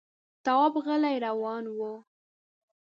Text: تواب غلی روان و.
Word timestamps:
تواب 0.43 0.73
غلی 0.85 1.15
روان 1.25 1.63
و. 1.67 1.79